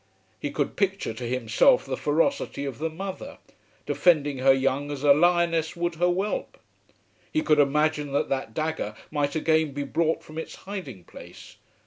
He 0.39 0.49
could 0.49 0.75
picture 0.77 1.13
to 1.13 1.29
himself 1.29 1.85
the 1.85 1.95
ferocity 1.95 2.65
of 2.65 2.79
the 2.79 2.89
mother, 2.89 3.37
defending 3.85 4.39
her 4.39 4.51
young 4.51 4.89
as 4.89 5.03
a 5.03 5.13
lioness 5.13 5.75
would 5.75 5.93
her 5.97 6.07
whelp. 6.07 6.57
He 7.31 7.43
could 7.43 7.59
imagine 7.59 8.11
that 8.13 8.27
that 8.29 8.55
dagger 8.55 8.95
might 9.11 9.35
again 9.35 9.73
be 9.73 9.83
brought 9.83 10.23
from 10.23 10.39
its 10.39 10.55
hiding 10.65 11.03
place. 11.03 11.57